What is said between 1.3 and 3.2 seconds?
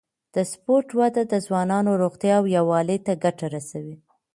ځوانانو روغتیا او یووالي ته